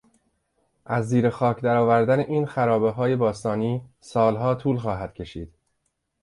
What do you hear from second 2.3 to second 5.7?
خرابههای باستانی سالها طول خواهد کشید.